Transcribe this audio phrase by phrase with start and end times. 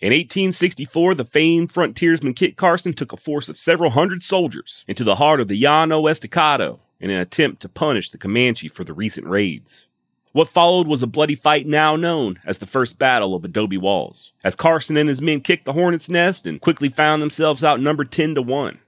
[0.00, 5.02] In 1864, the famed frontiersman Kit Carson took a force of several hundred soldiers into
[5.02, 8.92] the heart of the Llano Estacado in an attempt to punish the Comanche for the
[8.92, 9.86] recent raids.
[10.30, 14.30] What followed was a bloody fight now known as the First Battle of Adobe Walls,
[14.44, 18.36] as Carson and his men kicked the hornet's nest and quickly found themselves outnumbered 10
[18.36, 18.78] to 1.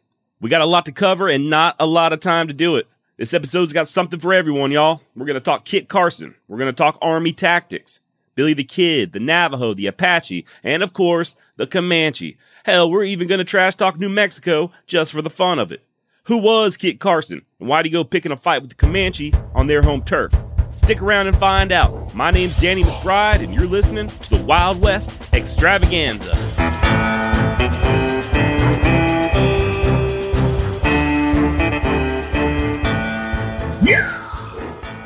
[0.41, 2.87] We got a lot to cover and not a lot of time to do it.
[3.17, 5.03] This episode's got something for everyone, y'all.
[5.17, 6.37] We're going to talk Kit Carson.
[6.47, 7.99] We're going to talk Army tactics.
[8.41, 12.39] Billy the Kid, the Navajo, the Apache, and of course, the Comanche.
[12.65, 15.85] Hell, we're even going to trash talk New Mexico just for the fun of it.
[16.25, 19.67] Who was Kit Carson, and why'd he go picking a fight with the Comanche on
[19.67, 20.33] their home turf?
[20.77, 22.15] Stick around and find out.
[22.15, 26.35] My name's Danny McBride, and you're listening to the Wild West Extravaganza.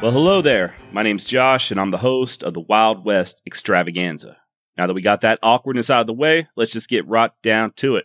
[0.03, 0.75] Well, hello there.
[0.93, 4.37] My name's Josh, and I'm the host of the Wild West Extravaganza.
[4.77, 7.73] Now that we got that awkwardness out of the way, let's just get right down
[7.77, 8.05] to it.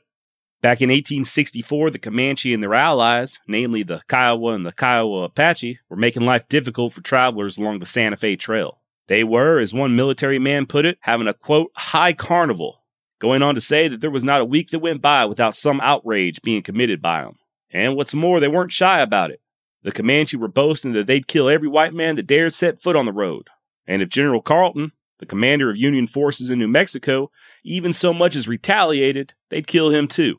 [0.61, 5.79] Back in 1864, the Comanche and their allies, namely the Kiowa and the Kiowa Apache,
[5.89, 8.79] were making life difficult for travelers along the Santa Fe Trail.
[9.07, 12.83] They were, as one military man put it, having a quote, high carnival,
[13.19, 15.81] going on to say that there was not a week that went by without some
[15.81, 17.37] outrage being committed by them.
[17.71, 19.41] And what's more, they weren't shy about it.
[19.83, 23.05] The Comanche were boasting that they'd kill every white man that dared set foot on
[23.05, 23.49] the road.
[23.87, 27.31] And if General Carleton, the commander of Union forces in New Mexico,
[27.63, 30.37] even so much as retaliated, they'd kill him too.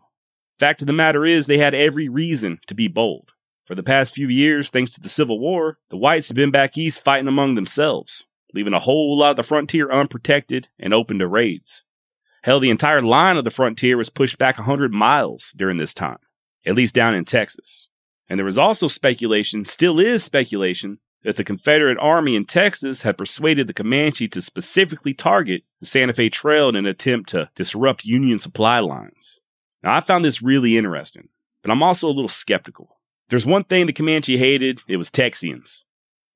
[0.59, 3.31] Fact of the matter is, they had every reason to be bold.
[3.67, 6.77] For the past few years, thanks to the Civil War, the whites had been back
[6.77, 11.27] east fighting among themselves, leaving a whole lot of the frontier unprotected and open to
[11.27, 11.83] raids.
[12.43, 15.95] Hell, the entire line of the frontier was pushed back a 100 miles during this
[15.95, 16.19] time,
[16.67, 17.89] at least down in Texas.
[18.31, 23.19] And there was also speculation, still is speculation, that the Confederate Army in Texas had
[23.19, 28.05] persuaded the Comanche to specifically target the Santa Fe Trail in an attempt to disrupt
[28.05, 29.41] Union supply lines.
[29.83, 31.29] Now, I found this really interesting,
[31.61, 33.01] but I'm also a little skeptical.
[33.29, 35.81] There's one thing the Comanche hated, it was Texians.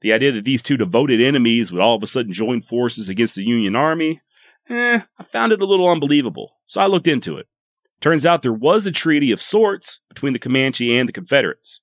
[0.00, 3.36] The idea that these two devoted enemies would all of a sudden join forces against
[3.36, 4.20] the Union Army,
[4.68, 7.46] eh, I found it a little unbelievable, so I looked into it.
[8.00, 11.80] Turns out there was a treaty of sorts between the Comanche and the Confederates.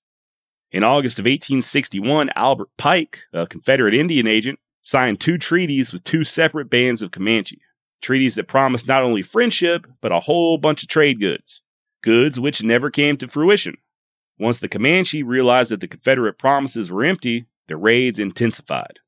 [0.72, 6.24] In August of 1861, Albert Pike, a Confederate Indian agent, signed two treaties with two
[6.24, 7.60] separate bands of Comanche.
[8.02, 11.62] Treaties that promised not only friendship, but a whole bunch of trade goods.
[12.02, 13.76] Goods which never came to fruition.
[14.40, 19.00] Once the Comanche realized that the Confederate promises were empty, their raids intensified.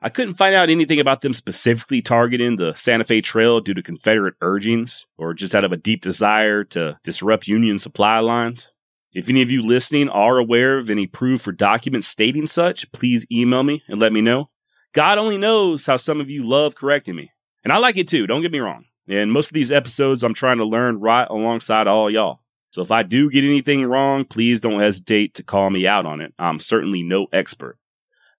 [0.00, 3.82] I couldn't find out anything about them specifically targeting the Santa Fe Trail due to
[3.82, 8.68] Confederate urgings, or just out of a deep desire to disrupt Union supply lines.
[9.16, 13.24] If any of you listening are aware of any proof or documents stating such, please
[13.32, 14.50] email me and let me know.
[14.92, 17.32] God only knows how some of you love correcting me.
[17.64, 18.84] And I like it too, don't get me wrong.
[19.08, 22.40] And most of these episodes, I'm trying to learn right alongside all y'all.
[22.68, 26.20] So if I do get anything wrong, please don't hesitate to call me out on
[26.20, 26.34] it.
[26.38, 27.78] I'm certainly no expert.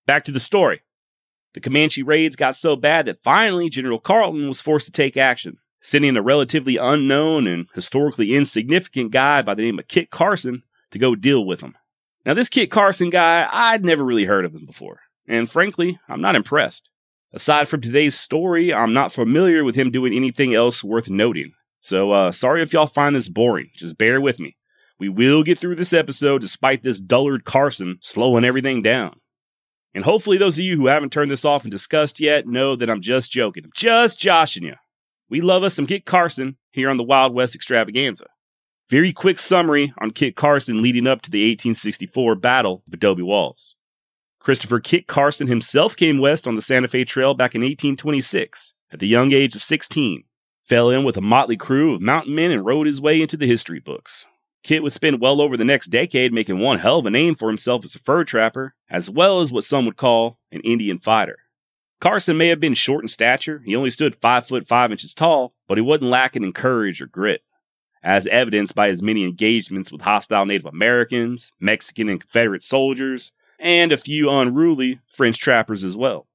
[0.05, 0.83] Back to the story.
[1.55, 5.57] The Comanche raids got so bad that finally General Carleton was forced to take action
[5.81, 10.99] sending a relatively unknown and historically insignificant guy by the name of Kit Carson to
[10.99, 11.75] go deal with him.
[12.25, 16.21] Now, this Kit Carson guy, I'd never really heard of him before, and frankly, I'm
[16.21, 16.89] not impressed.
[17.33, 21.51] Aside from today's story, I'm not familiar with him doing anything else worth noting.
[21.79, 23.69] So, uh, sorry if y'all find this boring.
[23.75, 24.57] Just bear with me.
[24.99, 29.19] We will get through this episode despite this dullard Carson slowing everything down.
[29.93, 32.89] And hopefully, those of you who haven't turned this off and discussed yet know that
[32.89, 33.63] I'm just joking.
[33.65, 34.75] I'm just joshing you.
[35.29, 38.25] We love us some Kit Carson here on the Wild West Extravaganza.
[38.89, 43.75] Very quick summary on Kit Carson leading up to the 1864 Battle of Adobe Walls.
[44.39, 48.99] Christopher Kit Carson himself came west on the Santa Fe Trail back in 1826 at
[48.99, 50.23] the young age of 16.
[50.63, 53.45] Fell in with a motley crew of mountain men and rode his way into the
[53.45, 54.25] history books.
[54.63, 57.49] Kit would spend well over the next decade making one hell of a name for
[57.49, 61.39] himself as a fur trapper, as well as what some would call an Indian fighter.
[61.99, 65.53] Carson may have been short in stature, he only stood 5 foot 5 inches tall,
[65.67, 67.41] but he wasn't lacking in courage or grit,
[68.07, 73.91] as evidenced by his many engagements with hostile Native Americans, Mexican and Confederate soldiers, and
[73.91, 76.25] a few unruly French trappers as well.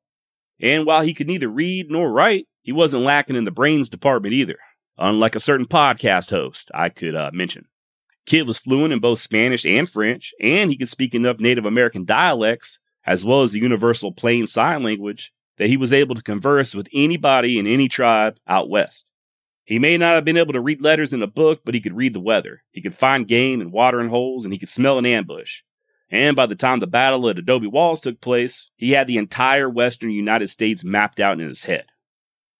[0.60, 4.34] And while he could neither read nor write, he wasn't lacking in the brains department
[4.34, 4.58] either,
[4.98, 7.64] unlike a certain podcast host I could uh, mention.
[8.26, 12.04] Kit was fluent in both Spanish and French, and he could speak enough Native American
[12.04, 16.74] dialects, as well as the universal plain sign language, that he was able to converse
[16.74, 19.06] with anybody in any tribe out west.
[19.64, 21.96] He may not have been able to read letters in a book, but he could
[21.96, 22.62] read the weather.
[22.72, 25.60] He could find game and watering holes, and he could smell an ambush.
[26.10, 29.68] And by the time the battle at Adobe Walls took place, he had the entire
[29.68, 31.86] western United States mapped out in his head.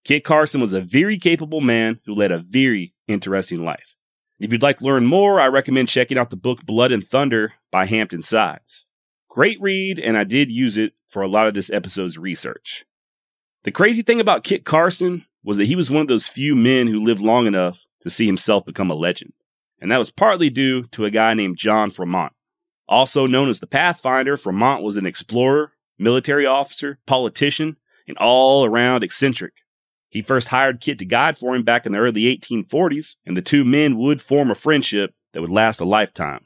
[0.05, 3.95] Kit Carson was a very capable man who led a very interesting life.
[4.41, 7.53] If you'd like to learn more, I recommend checking out the book Blood and Thunder
[7.71, 8.85] by Hampton Sides.
[9.29, 12.85] Great read, and I did use it for a lot of this episode's research.
[13.65, 16.87] The crazy thing about Kit Carson was that he was one of those few men
[16.87, 19.33] who lived long enough to see himself become a legend.
[19.81, 22.33] And that was partly due to a guy named John Fremont.
[22.89, 29.03] Also known as the Pathfinder, Fremont was an explorer, military officer, politician, and all around
[29.03, 29.55] eccentric.
[30.09, 33.43] He first hired Kit to guide for him back in the early 1840s, and the
[33.43, 36.45] two men would form a friendship that would last a lifetime.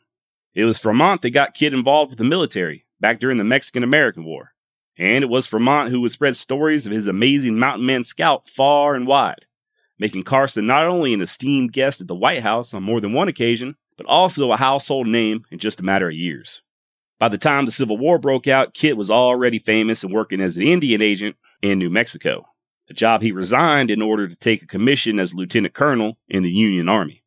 [0.54, 4.24] It was Fremont that got Kit involved with the military back during the Mexican American
[4.24, 4.52] War.
[4.98, 8.94] And it was Fremont who would spread stories of his amazing mountain man scout far
[8.94, 9.44] and wide,
[9.98, 13.28] making Carson not only an esteemed guest at the White House on more than one
[13.28, 16.62] occasion, but also a household name in just a matter of years.
[17.18, 20.56] By the time the Civil War broke out, Kit was already famous and working as
[20.56, 22.46] an Indian agent in New Mexico
[22.88, 26.50] a job he resigned in order to take a commission as lieutenant colonel in the
[26.50, 27.22] Union Army.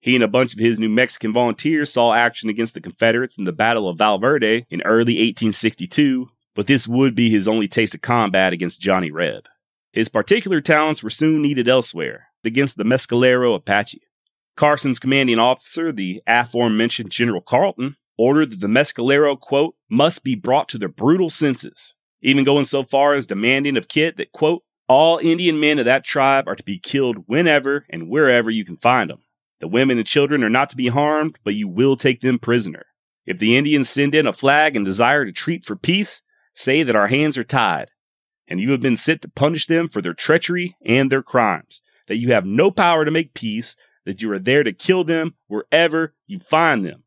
[0.00, 3.44] He and a bunch of his New Mexican volunteers saw action against the Confederates in
[3.44, 7.94] the Battle of Val Verde in early 1862, but this would be his only taste
[7.94, 9.46] of combat against Johnny Reb.
[9.92, 14.02] His particular talents were soon needed elsewhere, against the Mescalero Apache.
[14.56, 20.68] Carson's commanding officer, the aforementioned General Carleton, ordered that the Mescalero, quote, must be brought
[20.68, 25.18] to their brutal senses, even going so far as demanding of Kit that, quote, all
[25.18, 29.08] Indian men of that tribe are to be killed whenever and wherever you can find
[29.08, 29.22] them.
[29.60, 32.86] The women and children are not to be harmed, but you will take them prisoner.
[33.24, 36.22] If the Indians send in a flag and desire to treat for peace,
[36.60, 37.90] say that our hands are tied,
[38.46, 42.18] and you have been sent to punish them for their treachery and their crimes, that
[42.18, 46.14] you have no power to make peace, that you are there to kill them wherever
[46.26, 47.04] you find them.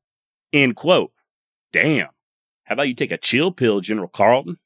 [0.51, 1.11] End quote.
[1.71, 2.09] Damn.
[2.63, 4.57] How about you take a chill pill, General Carleton?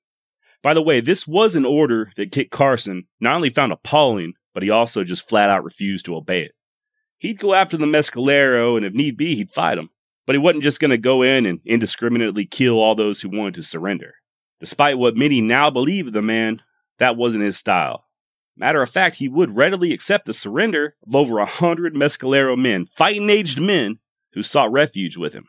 [0.61, 4.63] By the way, this was an order that Kit Carson not only found appalling, but
[4.63, 6.51] he also just flat out refused to obey it.
[7.17, 9.89] He'd go after the Mescalero, and if need be, he'd fight him.
[10.25, 13.55] But he wasn't just going to go in and indiscriminately kill all those who wanted
[13.55, 14.15] to surrender.
[14.59, 16.61] Despite what many now believe of the man,
[16.99, 18.05] that wasn't his style.
[18.55, 22.87] Matter of fact, he would readily accept the surrender of over a hundred Mescalero men,
[22.87, 23.99] fighting aged men,
[24.33, 25.45] who sought refuge with him.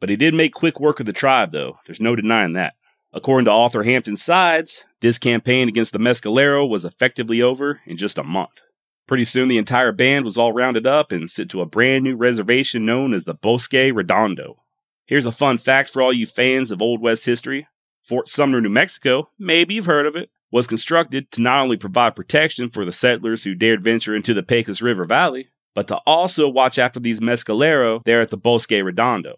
[0.00, 1.78] But he did make quick work of the tribe, though.
[1.86, 2.74] There's no denying that.
[3.12, 8.18] According to author Hampton Sides, this campaign against the Mescalero was effectively over in just
[8.18, 8.62] a month.
[9.06, 12.16] Pretty soon, the entire band was all rounded up and sent to a brand new
[12.16, 14.62] reservation known as the Bosque Redondo.
[15.06, 17.68] Here's a fun fact for all you fans of Old West history
[18.06, 22.14] Fort Sumner, New Mexico, maybe you've heard of it, was constructed to not only provide
[22.14, 26.48] protection for the settlers who dared venture into the Pecos River Valley, but to also
[26.48, 29.34] watch after these Mescalero there at the Bosque Redondo.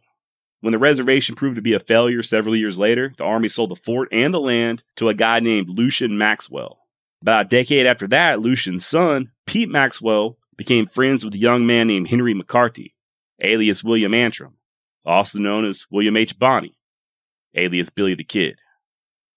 [0.60, 3.76] When the reservation proved to be a failure several years later, the Army sold the
[3.76, 6.80] fort and the land to a guy named Lucien Maxwell.
[7.22, 11.86] About a decade after that, Lucien's son, Pete Maxwell, became friends with a young man
[11.86, 12.92] named Henry McCarty,
[13.40, 14.58] alias William Antrim,
[15.06, 16.38] also known as William H.
[16.38, 16.76] Bonney,
[17.58, 18.58] alias Billy the Kid.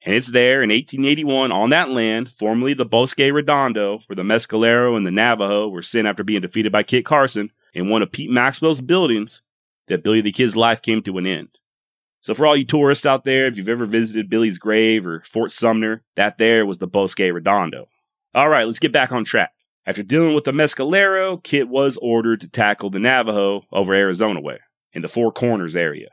[0.03, 4.97] And it's there in 1881 on that land, formerly the Bosque Redondo, where the Mescalero
[4.97, 8.31] and the Navajo were sent after being defeated by Kit Carson in one of Pete
[8.31, 9.43] Maxwell's buildings
[9.87, 11.49] that Billy the Kid's life came to an end.
[12.19, 15.51] So for all you tourists out there, if you've ever visited Billy's grave or Fort
[15.51, 17.87] Sumner, that there was the Bosque Redondo.
[18.33, 19.51] All right, let's get back on track.
[19.85, 24.59] After dealing with the Mescalero, Kit was ordered to tackle the Navajo over Arizona way,
[24.93, 26.09] in the Four Corners area.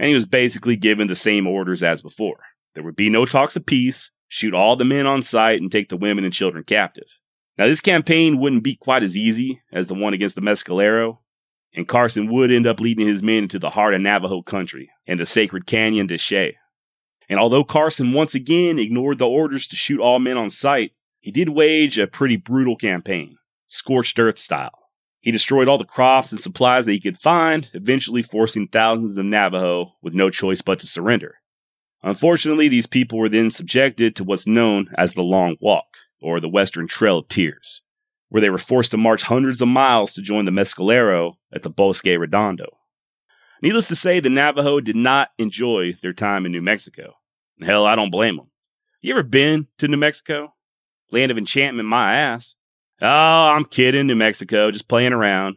[0.00, 2.40] And he was basically given the same orders as before.
[2.74, 5.90] There would be no talks of peace, shoot all the men on sight, and take
[5.90, 7.18] the women and children captive.
[7.58, 11.18] Now, this campaign wouldn't be quite as easy as the one against the Mescalero,
[11.74, 15.20] and Carson would end up leading his men into the heart of Navajo country and
[15.20, 16.56] the sacred Canyon de Chelly.
[17.28, 21.30] And although Carson once again ignored the orders to shoot all men on sight, he
[21.30, 23.36] did wage a pretty brutal campaign,
[23.68, 24.79] scorched earth style.
[25.20, 29.26] He destroyed all the crops and supplies that he could find, eventually forcing thousands of
[29.26, 31.36] Navajo with no choice but to surrender.
[32.02, 35.84] Unfortunately, these people were then subjected to what's known as the Long Walk,
[36.22, 37.82] or the Western Trail of Tears
[38.30, 41.68] where they were forced to march hundreds of miles to join the Mescalero at the
[41.68, 42.78] Bosque Redondo.
[43.60, 47.14] Needless to say, the Navajo did not enjoy their time in New Mexico.
[47.60, 48.50] Hell, I don't blame them.
[49.02, 50.54] You ever been to New Mexico?
[51.12, 52.54] Land of enchantment, my ass.
[53.02, 53.06] Oh,
[53.56, 55.56] I'm kidding, New Mexico, just playing around.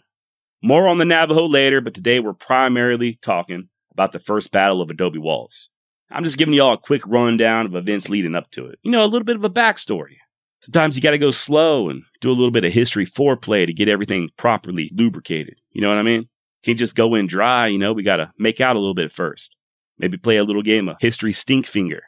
[0.62, 4.90] More on the Navajo later, but today we're primarily talking about the first battle of
[4.90, 5.70] Adobe Walls.
[6.10, 8.80] I'm just giving you all a quick rundown of events leading up to it.
[8.84, 10.18] You know, a little bit of a backstory
[10.64, 13.74] sometimes you got to go slow and do a little bit of history foreplay to
[13.74, 15.56] get everything properly lubricated.
[15.72, 16.30] You know what I mean?
[16.64, 17.68] Can't just go in dry.
[17.68, 19.56] You know, we got to make out a little bit first.
[20.00, 22.04] Maybe play a little game of history stink finger.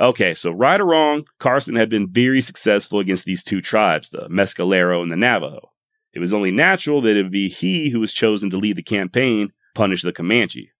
[0.00, 4.28] Okay, so right or wrong, Carson had been very successful against these two tribes, the
[4.30, 5.72] Mescalero and the Navajo.
[6.14, 8.82] It was only natural that it would be he who was chosen to lead the
[8.82, 10.72] campaign, punish the Comanche.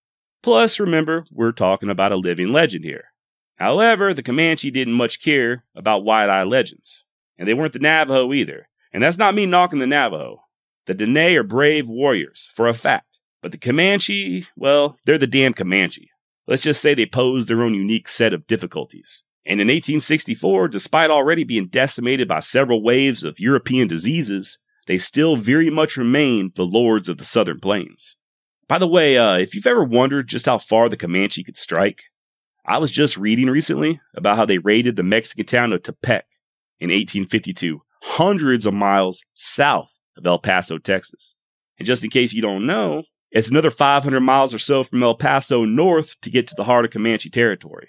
[0.42, 3.04] Plus, remember, we're talking about a living legend here.
[3.56, 7.04] However, the Comanche didn't much care about white eye legends,
[7.36, 8.68] and they weren't the Navajo either.
[8.90, 10.44] And that's not me knocking the Navajo.
[10.86, 13.18] The Dene are brave warriors, for a fact.
[13.42, 16.09] But the Comanche, well, they're the damn Comanche.
[16.50, 19.22] Let's just say they posed their own unique set of difficulties.
[19.46, 25.36] And in 1864, despite already being decimated by several waves of European diseases, they still
[25.36, 28.16] very much remained the lords of the southern plains.
[28.66, 32.02] By the way, uh, if you've ever wondered just how far the Comanche could strike,
[32.66, 36.22] I was just reading recently about how they raided the Mexican town of Tepec
[36.80, 41.36] in 1852, hundreds of miles south of El Paso, Texas.
[41.78, 45.14] And just in case you don't know, it's another 500 miles or so from El
[45.14, 47.88] Paso north to get to the heart of Comanche territory.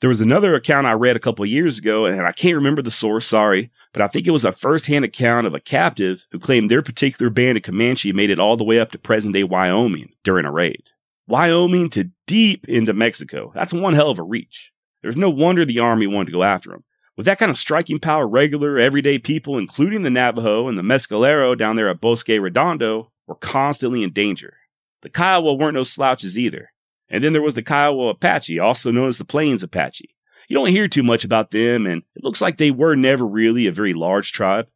[0.00, 2.90] There was another account I read a couple years ago, and I can't remember the
[2.90, 6.70] source, sorry, but I think it was a first-hand account of a captive who claimed
[6.70, 10.46] their particular band of Comanche made it all the way up to present-day Wyoming during
[10.46, 10.90] a raid.
[11.26, 13.50] Wyoming to deep into Mexico.
[13.54, 14.72] That's one hell of a reach.
[15.02, 16.84] There's no wonder the army wanted to go after him.
[17.16, 21.58] With that kind of striking power, regular, everyday people, including the Navajo and the Mescalero
[21.58, 24.54] down there at Bosque Redondo, were constantly in danger.
[25.02, 26.70] The Kiowa weren't no slouches either.
[27.08, 30.14] And then there was the Kiowa Apache, also known as the Plains Apache.
[30.48, 33.66] You don't hear too much about them, and it looks like they were never really
[33.66, 34.66] a very large tribe.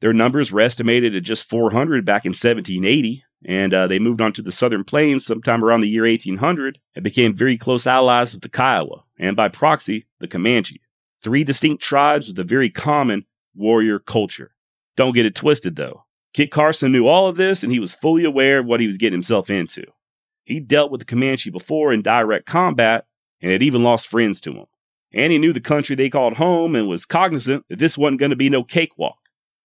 [0.00, 4.32] Their numbers were estimated at just 400 back in 1780, and uh, they moved on
[4.34, 8.42] to the southern plains sometime around the year 1800 and became very close allies with
[8.42, 10.80] the Kiowa, and by proxy, the Comanche.
[11.22, 14.54] Three distinct tribes with a very common warrior culture.
[14.96, 16.04] Don't get it twisted, though.
[16.32, 18.96] Kit Carson knew all of this, and he was fully aware of what he was
[18.96, 19.84] getting himself into.
[20.44, 23.06] He dealt with the Comanche before in direct combat
[23.40, 24.66] and had even lost friends to him.
[25.12, 28.30] And he knew the country they called home and was cognizant that this wasn't going
[28.30, 29.18] to be no cakewalk.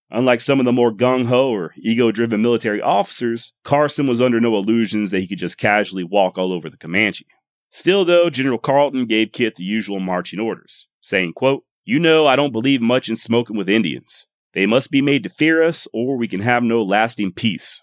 [0.09, 4.39] Unlike some of the more gung ho or ego driven military officers, Carson was under
[4.39, 7.25] no illusions that he could just casually walk all over the Comanche.
[7.69, 12.37] Still, though, General Carleton gave Kit the usual marching orders, saying, quote, You know, I
[12.37, 14.25] don't believe much in smoking with Indians.
[14.57, 17.79] They must be made to fear us, or we can have no lasting peace.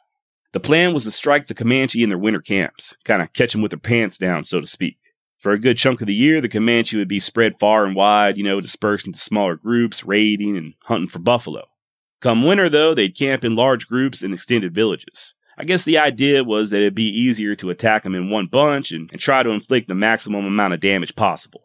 [0.53, 3.63] The plan was to strike the Comanche in their winter camps, kind of catch them
[3.63, 4.99] with their pants down, so to speak.
[5.39, 8.37] For a good chunk of the year, the Comanche would be spread far and wide,
[8.37, 11.63] you know, dispersed into smaller groups, raiding and hunting for buffalo.
[12.21, 15.33] Come winter, though, they'd camp in large groups in extended villages.
[15.57, 18.91] I guess the idea was that it'd be easier to attack them in one bunch
[18.91, 21.63] and, and try to inflict the maximum amount of damage possible.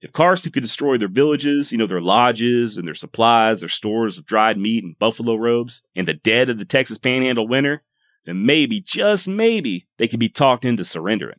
[0.00, 4.16] If Carson could destroy their villages, you know, their lodges and their supplies, their stores
[4.16, 7.82] of dried meat and buffalo robes, in the dead of the Texas Panhandle winter,
[8.24, 11.38] then maybe, just maybe, they could be talked into surrendering.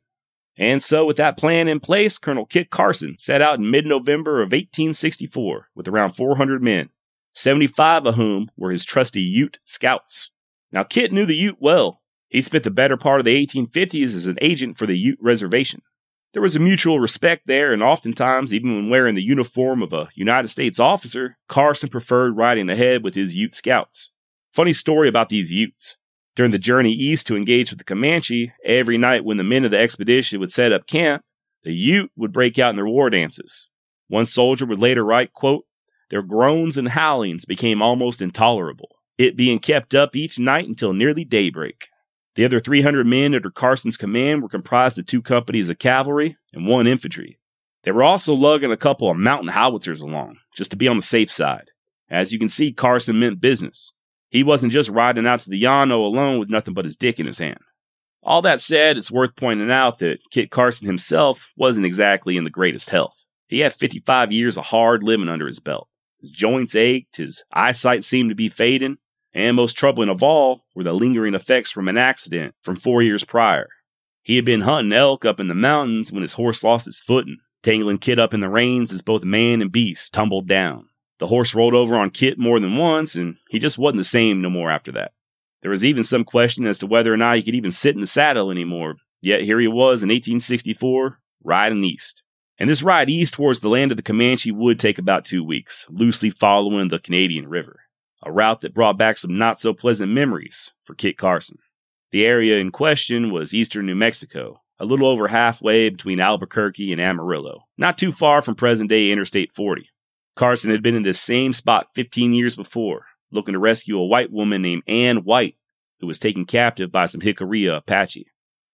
[0.58, 4.42] And so, with that plan in place, Colonel Kit Carson set out in mid November
[4.42, 6.90] of 1864 with around 400 men,
[7.34, 10.30] 75 of whom were his trusty Ute scouts.
[10.72, 12.02] Now, Kit knew the Ute well.
[12.30, 15.82] He spent the better part of the 1850s as an agent for the Ute Reservation.
[16.34, 20.08] There was a mutual respect there, and oftentimes, even when wearing the uniform of a
[20.16, 24.12] United States officer, Carson preferred riding ahead with his Ute scouts.
[24.54, 25.98] Funny story about these Utes.
[26.36, 29.72] During the journey east to engage with the Comanche, every night when the men of
[29.72, 31.24] the expedition would set up camp,
[31.64, 33.68] the Ute would break out in their war dances.
[34.08, 35.66] One soldier would later write, quote,
[36.10, 41.26] Their groans and howlings became almost intolerable, it being kept up each night until nearly
[41.26, 41.90] daybreak.
[42.36, 46.66] The other 300 men under Carson's command were comprised of two companies of cavalry and
[46.66, 47.40] one infantry.
[47.84, 51.04] They were also lugging a couple of mountain howitzers along, just to be on the
[51.04, 51.70] safe side.
[52.10, 53.94] As you can see, Carson meant business.
[54.30, 57.26] He wasn't just riding out to the Llano alone with nothing but his dick in
[57.26, 57.60] his hand.
[58.24, 62.50] All that said, it's worth pointing out that Kit Carson himself wasn't exactly in the
[62.50, 63.26] greatest health.
[63.48, 65.90] He had 55 years of hard living under his belt.
[66.22, 68.98] His joints ached, his eyesight seemed to be fading,
[69.34, 73.24] and most troubling of all were the lingering effects from an accident from four years
[73.24, 73.70] prior.
[74.24, 77.38] He had been hunting elk up in the mountains when his horse lost its footing,
[77.64, 80.88] tangling Kit up in the reins as both man and beast tumbled down.
[81.20, 84.42] The horse rolled over on Kit more than once, and he just wasn't the same
[84.42, 85.14] no more after that.
[85.62, 88.02] There was even some question as to whether or not he could even sit in
[88.02, 92.24] the saddle anymore, yet here he was in 1864, riding east.
[92.58, 95.86] And this ride east towards the land of the Comanche would take about two weeks,
[95.90, 97.82] loosely following the Canadian River
[98.24, 101.58] a route that brought back some not so pleasant memories for Kit Carson.
[102.12, 107.00] The area in question was eastern New Mexico, a little over halfway between Albuquerque and
[107.00, 109.90] Amarillo, not too far from present day Interstate 40.
[110.36, 114.32] Carson had been in this same spot 15 years before, looking to rescue a white
[114.32, 115.56] woman named Ann White,
[116.00, 118.28] who was taken captive by some Jicarilla Apache.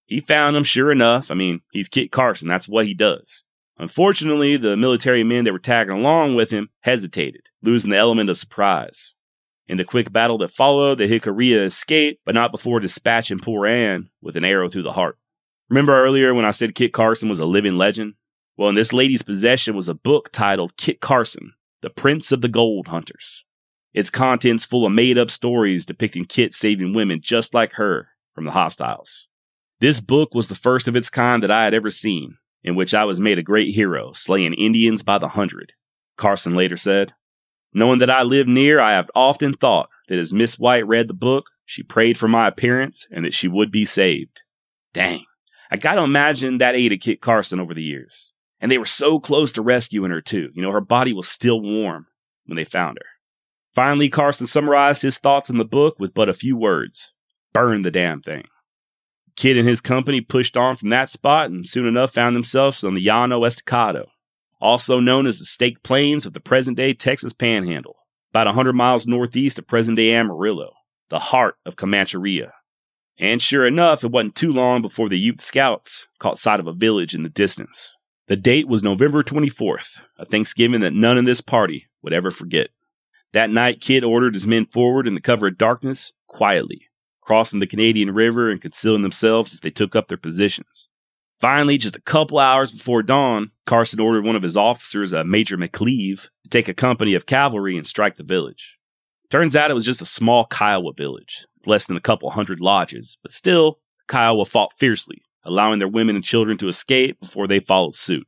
[0.06, 1.30] He found him, sure enough.
[1.30, 3.44] I mean, he's Kit Carson, that's what he does.
[3.78, 8.38] Unfortunately, the military men that were tagging along with him hesitated, losing the element of
[8.38, 9.14] surprise.
[9.68, 14.10] In the quick battle that followed, the Jicarilla escaped, but not before dispatching poor Anne
[14.22, 15.18] with an arrow through the heart.
[15.70, 18.14] Remember earlier when I said Kit Carson was a living legend?
[18.56, 22.48] Well, in this lady's possession was a book titled Kit Carson, The Prince of the
[22.48, 23.44] Gold Hunters.
[23.94, 28.46] Its contents full of made up stories depicting Kit saving women just like her from
[28.46, 29.28] the hostiles.
[29.80, 32.94] This book was the first of its kind that I had ever seen, in which
[32.94, 35.74] I was made a great hero, slaying Indians by the hundred.
[36.16, 37.14] Carson later said,
[37.74, 41.14] Knowing that I lived near, I have often thought that as Miss White read the
[41.14, 44.42] book, she prayed for my appearance and that she would be saved.
[44.94, 45.26] Dang.
[45.70, 48.32] I gotta imagine that aided Kit Carson over the years.
[48.60, 50.50] And they were so close to rescuing her too.
[50.56, 52.08] You know, her body was still warm
[52.46, 53.06] when they found her.
[53.76, 57.12] Finally, Carson summarized his thoughts in the book with but a few words.
[57.54, 58.46] Burn the damn thing.
[59.36, 62.96] Kit and his company pushed on from that spot and soon enough found themselves on
[62.96, 64.08] the Llano Estacado,
[64.60, 67.96] also known as the Staked Plains of the present day Texas Panhandle,
[68.32, 70.74] about a 100 miles northeast of present day Amarillo,
[71.10, 72.52] the heart of Comancheria.
[73.20, 76.74] And sure enough, it wasn't too long before the Ute scouts caught sight of a
[76.74, 77.92] village in the distance.
[78.28, 82.70] The date was November 24th, a Thanksgiving that none in this party would ever forget.
[83.34, 86.88] That night, Kit ordered his men forward in the cover of darkness, quietly,
[87.22, 90.88] crossing the Canadian River and concealing themselves as they took up their positions.
[91.40, 95.58] Finally, just a couple hours before dawn, Carson ordered one of his officers, a Major
[95.58, 98.78] McCleave, to take a company of cavalry and strike the village.
[99.30, 103.18] Turns out it was just a small Kiowa village, less than a couple hundred lodges,
[103.22, 107.94] but still, Kiowa fought fiercely, allowing their women and children to escape before they followed
[107.94, 108.26] suit.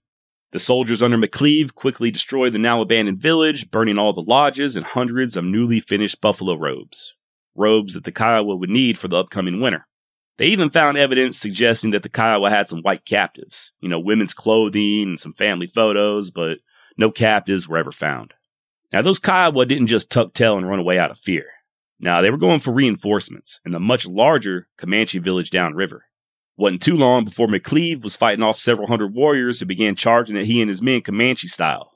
[0.52, 4.86] The soldiers under McCleave quickly destroyed the now abandoned village, burning all the lodges and
[4.86, 7.14] hundreds of newly finished buffalo robes
[7.56, 9.86] robes that the Kiowa would need for the upcoming winter.
[10.40, 14.34] They even found evidence suggesting that the Kiowa had some white captives, you know, women's
[14.34, 16.60] clothing and some family photos, but
[16.98, 18.34] no captives were ever found.
[18.94, 21.46] Now, those Kiowa didn't just tuck tail and run away out of fear.
[22.00, 26.06] Now, they were going for reinforcements in the much larger Comanche village downriver.
[26.56, 30.46] Wasn't too long before McCleave was fighting off several hundred warriors who began charging at
[30.46, 31.92] he and his men Comanche style,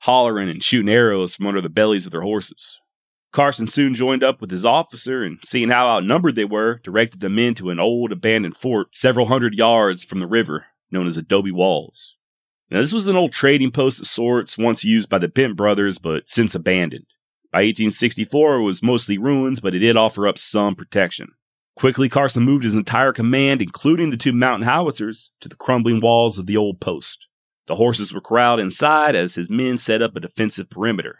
[0.00, 2.78] hollering and shooting arrows from under the bellies of their horses.
[3.36, 7.28] Carson soon joined up with his officer and, seeing how outnumbered they were, directed the
[7.28, 11.52] men to an old abandoned fort several hundred yards from the river known as Adobe
[11.52, 12.16] Walls.
[12.70, 15.98] Now, this was an old trading post of sorts once used by the Bent brothers,
[15.98, 17.04] but since abandoned.
[17.52, 21.32] By 1864, it was mostly ruins, but it did offer up some protection.
[21.74, 26.38] Quickly, Carson moved his entire command, including the two mountain howitzers, to the crumbling walls
[26.38, 27.26] of the old post.
[27.66, 31.18] The horses were corralled inside as his men set up a defensive perimeter.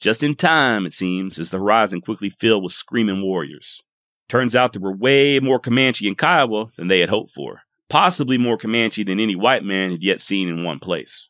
[0.00, 3.82] Just in time, it seems, as the horizon quickly filled with screaming warriors.
[4.28, 8.38] Turns out there were way more Comanche in Kiowa than they had hoped for, possibly
[8.38, 11.28] more Comanche than any white man had yet seen in one place.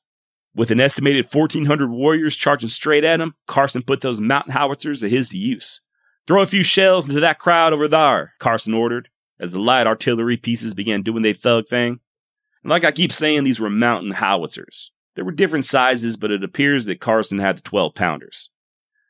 [0.54, 5.10] With an estimated 1,400 warriors charging straight at him, Carson put those mountain howitzers of
[5.10, 5.80] his to use.
[6.26, 9.08] Throw a few shells into that crowd over there, Carson ordered,
[9.40, 12.00] as the light artillery pieces began doing their thug thing.
[12.62, 14.90] And like I keep saying, these were mountain howitzers.
[15.14, 18.50] There were different sizes, but it appears that Carson had the 12 pounders.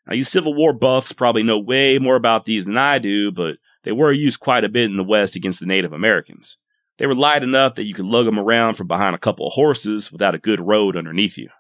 [0.08, 3.58] Now, you Civil War buffs probably know way more about these than I do, but
[3.84, 6.56] they were used quite a bit in the West against the Native Americans.
[6.98, 9.52] They were light enough that you could lug them around from behind a couple of
[9.52, 11.50] horses without a good road underneath you.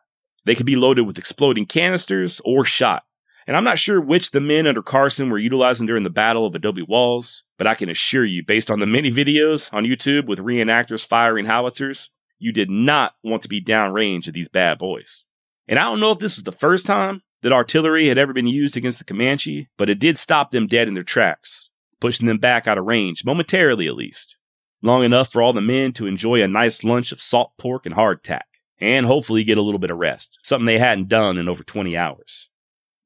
[0.46, 3.04] They could be loaded with exploding canisters or shot.
[3.46, 6.54] And I'm not sure which the men under Carson were utilizing during the Battle of
[6.54, 10.38] Adobe Walls, but I can assure you, based on the many videos on YouTube with
[10.38, 15.24] reenactors firing howitzers, you did not want to be downrange of these bad boys.
[15.66, 18.46] And I don't know if this was the first time that artillery had ever been
[18.46, 21.68] used against the Comanche, but it did stop them dead in their tracks,
[22.00, 24.36] pushing them back out of range, momentarily at least,
[24.82, 27.94] long enough for all the men to enjoy a nice lunch of salt pork and
[27.94, 28.42] hardtack,
[28.80, 31.96] and hopefully get a little bit of rest, something they hadn't done in over 20
[31.96, 32.48] hours.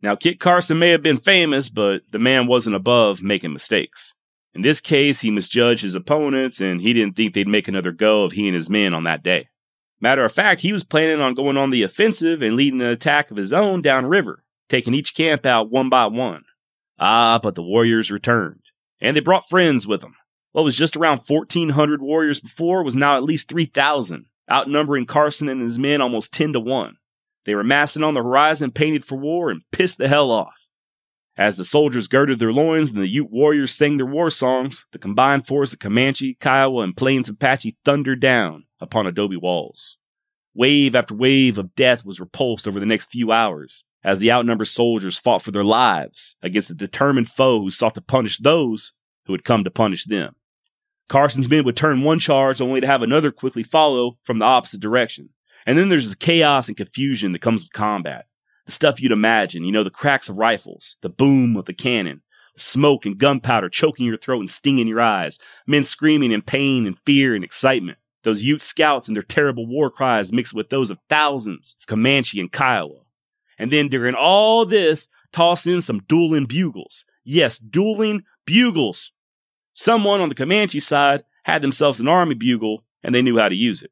[0.02, 4.14] Now, Kit Carson may have been famous, but the man wasn't above making mistakes.
[4.54, 8.24] In this case, he misjudged his opponents, and he didn't think they'd make another go
[8.24, 9.48] of he and his men on that day.
[10.02, 13.30] Matter of fact, he was planning on going on the offensive and leading an attack
[13.30, 16.42] of his own downriver, taking each camp out one by one.
[16.98, 18.62] Ah, but the warriors returned,
[19.00, 20.16] and they brought friends with them.
[20.50, 25.62] What was just around 1,400 warriors before was now at least 3,000, outnumbering Carson and
[25.62, 26.96] his men almost 10 to 1.
[27.44, 30.66] They were massing on the horizon, painted for war, and pissed the hell off.
[31.36, 34.98] As the soldiers girded their loins and the Ute warriors sang their war songs, the
[34.98, 39.96] combined force of Comanche, Kiowa, and Plains Apache thundered down upon adobe walls.
[40.54, 44.68] Wave after wave of death was repulsed over the next few hours as the outnumbered
[44.68, 48.92] soldiers fought for their lives against a determined foe who sought to punish those
[49.26, 50.34] who had come to punish them.
[51.08, 54.80] Carson's men would turn one charge only to have another quickly follow from the opposite
[54.80, 55.30] direction.
[55.66, 58.26] And then there's the chaos and confusion that comes with combat.
[58.66, 62.22] The stuff you'd imagine, you know, the cracks of rifles, the boom of the cannon,
[62.54, 66.86] the smoke and gunpowder choking your throat and stinging your eyes, men screaming in pain
[66.86, 70.90] and fear and excitement, those Ute scouts and their terrible war cries mixed with those
[70.90, 73.00] of thousands of Comanche and Kiowa.
[73.58, 77.04] And then during all this, toss in some dueling bugles.
[77.24, 79.12] Yes, dueling bugles.
[79.74, 83.54] Someone on the Comanche side had themselves an army bugle and they knew how to
[83.54, 83.90] use it.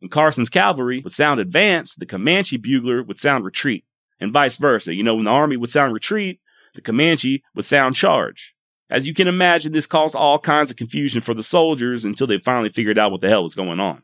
[0.00, 3.84] When Carson's cavalry would sound advance, the Comanche bugler would sound retreat,
[4.20, 4.94] and vice versa.
[4.94, 6.40] You know, when the army would sound retreat,
[6.74, 8.54] the Comanche would sound charge.
[8.92, 12.38] As you can imagine, this caused all kinds of confusion for the soldiers until they
[12.38, 14.02] finally figured out what the hell was going on.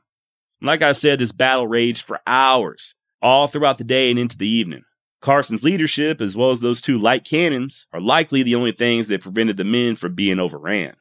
[0.62, 4.48] Like I said, this battle raged for hours, all throughout the day and into the
[4.48, 4.85] evening.
[5.20, 9.20] Carson's leadership, as well as those two light cannons, are likely the only things that
[9.20, 10.94] prevented the men from being overran.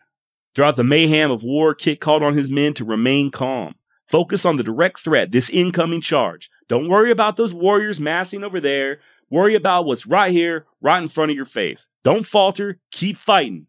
[0.54, 3.76] Throughout the mayhem of war, Kit called on his men to remain calm.
[4.10, 6.50] Focus on the direct threat, this incoming charge.
[6.68, 9.00] Don't worry about those warriors massing over there.
[9.30, 11.88] Worry about what's right here, right in front of your face.
[12.04, 13.68] Don't falter, keep fighting.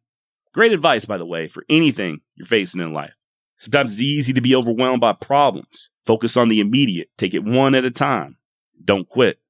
[0.53, 3.15] Great advice, by the way, for anything you're facing in life.
[3.57, 5.91] Sometimes it's easy to be overwhelmed by problems.
[6.05, 8.37] Focus on the immediate, take it one at a time.
[8.83, 9.41] Don't quit.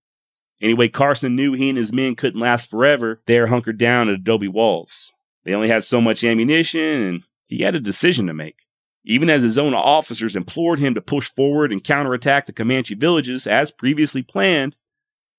[0.61, 4.49] Anyway, Carson knew he and his men couldn't last forever there hunkered down at adobe
[4.49, 5.13] walls.
[5.45, 8.67] They only had so much ammunition, and he had a decision to make.
[9.05, 13.47] Even as his own officers implored him to push forward and counterattack the Comanche villages
[13.47, 14.75] as previously planned,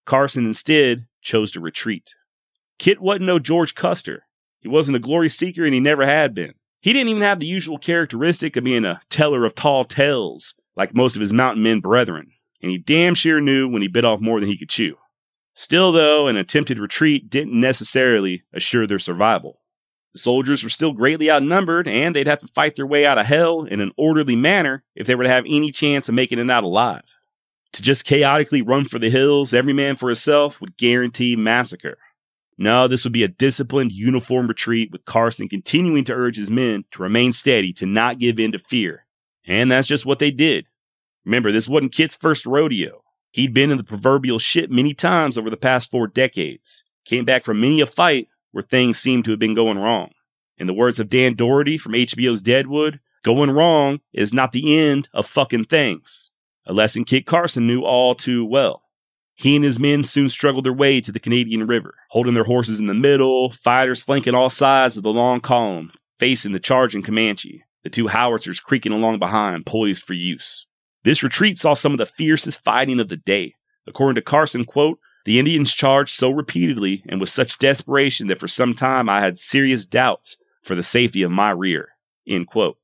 [0.05, 2.15] Carson instead chose to retreat.
[2.79, 4.23] Kit wasn't no George Custer.
[4.61, 6.53] He wasn't a glory seeker and he never had been.
[6.81, 10.95] He didn't even have the usual characteristic of being a teller of tall tales like
[10.95, 14.21] most of his mountain men brethren, and he damn sure knew when he bit off
[14.21, 14.95] more than he could chew.
[15.53, 19.59] Still, though, an attempted retreat didn't necessarily assure their survival.
[20.13, 23.25] The soldiers were still greatly outnumbered, and they'd have to fight their way out of
[23.25, 26.49] hell in an orderly manner if they were to have any chance of making it
[26.49, 27.03] out alive.
[27.73, 31.97] To just chaotically run for the hills, every man for himself, would guarantee massacre.
[32.61, 36.83] No, this would be a disciplined, uniform retreat with Carson continuing to urge his men
[36.91, 39.05] to remain steady, to not give in to fear.
[39.47, 40.65] And that's just what they did.
[41.23, 43.01] Remember, this wasn't Kit's first rodeo.
[43.31, 46.83] He'd been in the proverbial shit many times over the past four decades.
[47.05, 50.11] Came back from many a fight where things seemed to have been going wrong.
[50.57, 55.07] In the words of Dan Dority from HBO's Deadwood, going wrong is not the end
[55.13, 56.29] of fucking things.
[56.65, 58.83] A lesson Kit Carson knew all too well.
[59.39, 62.77] He and his men soon struggled their way to the Canadian River, holding their horses
[62.77, 67.63] in the middle, fighters flanking all sides of the long column, facing the charging Comanche,
[67.85, 70.65] the two howitzers creaking along behind, poised for use.
[71.05, 73.53] This retreat saw some of the fiercest fighting of the day.
[73.87, 78.49] According to Carson, quote, the Indians charged so repeatedly and with such desperation that for
[78.49, 81.91] some time I had serious doubts for the safety of my rear.
[82.27, 82.75] End quote.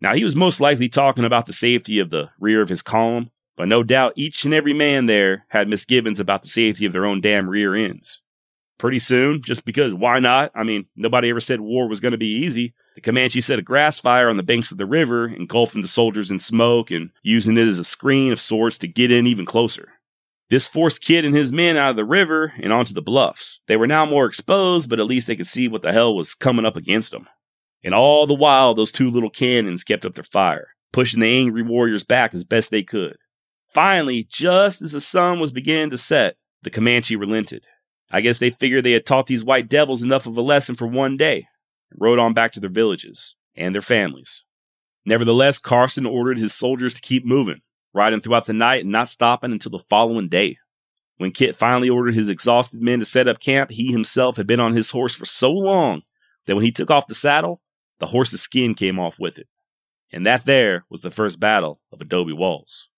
[0.00, 3.30] Now, he was most likely talking about the safety of the rear of his column,
[3.56, 7.06] but no doubt each and every man there had misgivings about the safety of their
[7.06, 8.20] own damn rear ends.
[8.78, 10.50] Pretty soon, just because why not?
[10.54, 12.74] I mean, nobody ever said war was going to be easy.
[12.96, 16.30] The Comanche set a grass fire on the banks of the river, engulfing the soldiers
[16.30, 19.92] in smoke and using it as a screen of sorts to get in even closer.
[20.50, 23.60] This forced Kit and his men out of the river and onto the bluffs.
[23.68, 26.34] They were now more exposed, but at least they could see what the hell was
[26.34, 27.26] coming up against them.
[27.82, 31.62] And all the while, those two little cannons kept up their fire, pushing the angry
[31.62, 33.16] warriors back as best they could.
[33.72, 37.64] Finally, just as the sun was beginning to set, the Comanche relented.
[38.10, 40.86] I guess they figured they had taught these white devils enough of a lesson for
[40.86, 41.46] one day
[41.90, 44.44] and rode on back to their villages and their families.
[45.06, 47.62] Nevertheless, Carson ordered his soldiers to keep moving,
[47.94, 50.58] riding throughout the night and not stopping until the following day.
[51.16, 54.60] When Kit finally ordered his exhausted men to set up camp, he himself had been
[54.60, 56.02] on his horse for so long
[56.46, 57.62] that when he took off the saddle,
[57.98, 59.48] the horse's skin came off with it.
[60.12, 62.88] And that there was the first battle of Adobe Walls.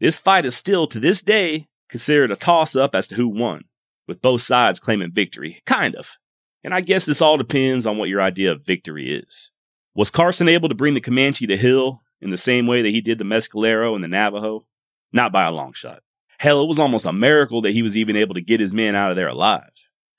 [0.00, 3.64] This fight is still, to this day, considered a toss up as to who won,
[4.08, 5.60] with both sides claiming victory.
[5.66, 6.16] Kind of.
[6.64, 9.50] And I guess this all depends on what your idea of victory is.
[9.94, 13.00] Was Carson able to bring the Comanche to hill in the same way that he
[13.00, 14.66] did the Mescalero and the Navajo?
[15.12, 16.02] Not by a long shot.
[16.38, 18.94] Hell, it was almost a miracle that he was even able to get his men
[18.94, 19.70] out of there alive.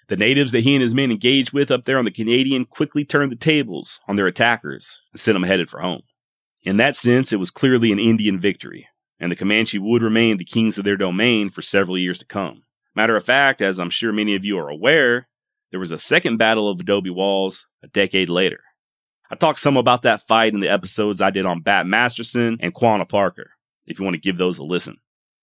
[0.08, 3.06] The natives that he and his men engaged with up there on the Canadian quickly
[3.06, 6.02] turned the tables on their attackers and sent them headed for home.
[6.64, 8.88] In that sense, it was clearly an Indian victory,
[9.22, 12.64] and the Comanche would remain the kings of their domain for several years to come.
[12.96, 15.30] Matter of fact, as I'm sure many of you are aware,
[15.70, 18.62] there was a second battle of Adobe Walls a decade later.
[19.30, 22.74] I talked some about that fight in the episodes I did on Bat Masterson and
[22.74, 23.52] Quanah Parker,
[23.86, 24.98] if you want to give those a listen.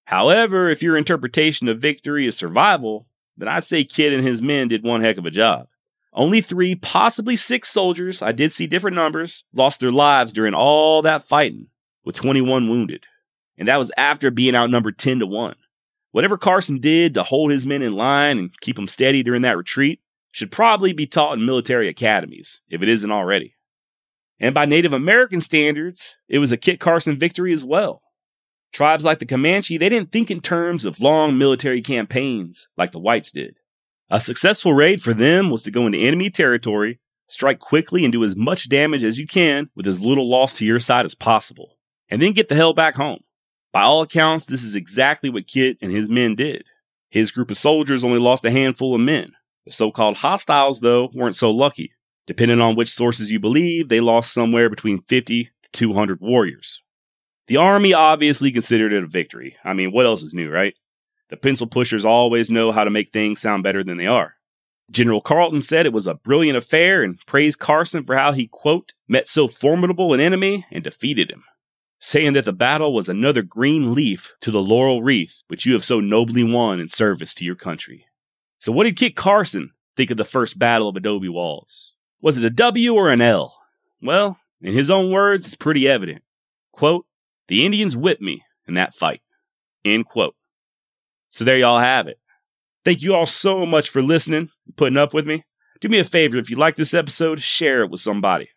[0.04, 4.68] However, if your interpretation of victory is survival, then I'd say Kit and his men
[4.68, 5.68] did one heck of a job.
[6.12, 11.00] Only three, possibly six soldiers, I did see different numbers, lost their lives during all
[11.02, 11.68] that fighting,
[12.04, 13.04] with 21 wounded.
[13.58, 15.54] And that was after being outnumbered 10 to 1.
[16.12, 19.56] Whatever Carson did to hold his men in line and keep them steady during that
[19.56, 20.00] retreat
[20.32, 23.54] should probably be taught in military academies, if it isn't already.
[24.40, 28.02] And by Native American standards, it was a Kit Carson victory as well.
[28.72, 32.98] Tribes like the Comanche, they didn't think in terms of long military campaigns like the
[32.98, 33.56] whites did.
[34.10, 38.24] A successful raid for them was to go into enemy territory, strike quickly and do
[38.24, 41.76] as much damage as you can with as little loss to your side as possible,
[42.08, 43.20] and then get the hell back home.
[43.72, 46.64] By all accounts, this is exactly what Kit and his men did.
[47.10, 49.32] His group of soldiers only lost a handful of men.
[49.66, 51.92] The so called hostiles, though, weren't so lucky.
[52.26, 56.82] Depending on which sources you believe, they lost somewhere between 50 to 200 warriors.
[57.46, 59.56] The army obviously considered it a victory.
[59.64, 60.74] I mean, what else is new, right?
[61.30, 64.34] The pencil pushers always know how to make things sound better than they are.
[64.90, 68.92] General Carleton said it was a brilliant affair and praised Carson for how he, quote,
[69.06, 71.44] met so formidable an enemy and defeated him,
[72.00, 75.84] saying that the battle was another green leaf to the laurel wreath which you have
[75.84, 78.06] so nobly won in service to your country.
[78.58, 81.94] So, what did Kit Carson think of the first battle of Adobe Walls?
[82.20, 83.56] Was it a W or an L?
[84.02, 86.22] Well, in his own words, it's pretty evident.
[86.72, 87.06] Quote,
[87.48, 89.22] the Indians whipped me in that fight.
[89.84, 90.34] End quote.
[91.28, 92.18] So there y'all have it.
[92.84, 95.44] Thank you all so much for listening and putting up with me.
[95.80, 98.48] Do me a favor, if you like this episode, share it with somebody.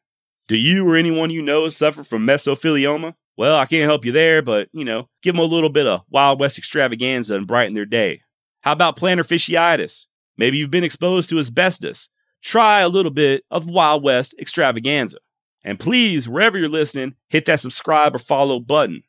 [0.48, 3.14] Do you or anyone you know suffer from mesothelioma?
[3.38, 6.02] Well, I can't help you there, but, you know, give them a little bit of
[6.10, 8.22] Wild West extravaganza and brighten their day.
[8.62, 10.06] How about plantar fasciitis?
[10.38, 12.10] Maybe you've been exposed to asbestos.
[12.42, 15.18] Try a little bit of Wild West extravaganza.
[15.64, 19.04] And please, wherever you're listening, hit that subscribe or follow button.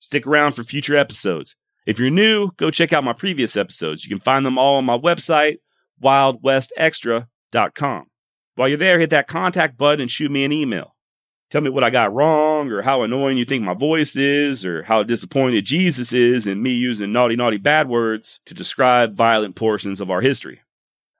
[0.00, 1.56] Stick around for future episodes.
[1.86, 4.04] If you're new, go check out my previous episodes.
[4.04, 5.58] You can find them all on my website,
[6.02, 8.06] wildwestextra.com.
[8.56, 10.93] While you're there, hit that contact button and shoot me an email.
[11.50, 14.82] Tell me what I got wrong, or how annoying you think my voice is, or
[14.84, 20.00] how disappointed Jesus is in me using naughty, naughty bad words to describe violent portions
[20.00, 20.60] of our history.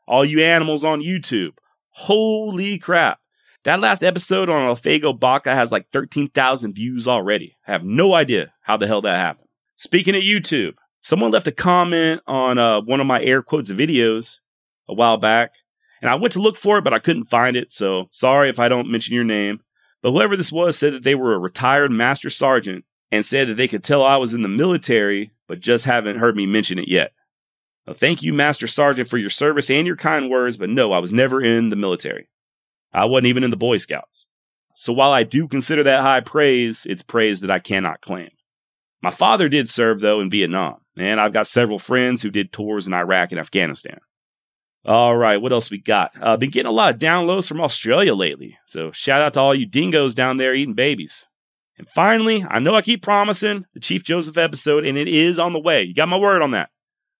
[0.08, 1.52] All you animals on YouTube,
[1.90, 3.20] holy crap.
[3.64, 7.56] That last episode on Elfego Baca has like 13,000 views already.
[7.66, 9.48] I have no idea how the hell that happened.
[9.76, 14.38] Speaking of YouTube, someone left a comment on uh, one of my air quotes videos
[14.86, 15.54] a while back,
[16.02, 17.72] and I went to look for it, but I couldn't find it.
[17.72, 19.60] So sorry if I don't mention your name.
[20.04, 23.54] But whoever this was said that they were a retired master sergeant and said that
[23.54, 26.88] they could tell I was in the military, but just haven't heard me mention it
[26.88, 27.12] yet.
[27.90, 31.10] Thank you, Master Sergeant, for your service and your kind words, but no, I was
[31.10, 32.28] never in the military.
[32.92, 34.26] I wasn't even in the Boy Scouts.
[34.74, 38.28] So while I do consider that high praise, it's praise that I cannot claim.
[39.00, 42.86] My father did serve, though, in Vietnam, and I've got several friends who did tours
[42.86, 44.00] in Iraq and Afghanistan.
[44.86, 46.12] All right, what else we got?
[46.20, 49.54] Uh, been getting a lot of downloads from Australia lately, so shout out to all
[49.54, 51.24] you dingoes down there eating babies.
[51.78, 55.54] And finally, I know I keep promising the Chief Joseph episode, and it is on
[55.54, 55.82] the way.
[55.82, 56.68] You got my word on that.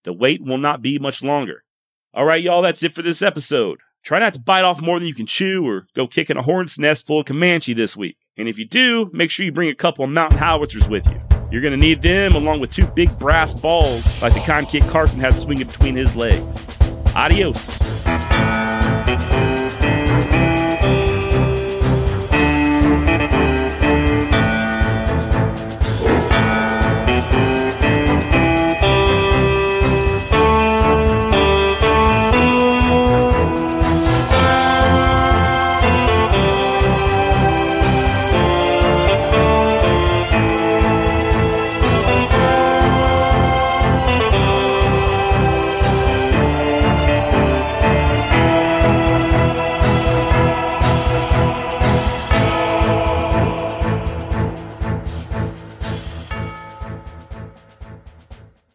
[0.05, 1.65] The wait will not be much longer.
[2.13, 3.81] All right, y'all, that's it for this episode.
[4.03, 6.79] Try not to bite off more than you can chew or go kicking a hornet's
[6.79, 8.19] nest full of Comanche this week.
[8.37, 11.19] And if you do, make sure you bring a couple of mountain howitzers with you.
[11.51, 14.83] You're going to need them along with two big brass balls like the kind Kit
[14.85, 16.67] Carson has swinging between his legs.
[17.15, 17.79] Adeus!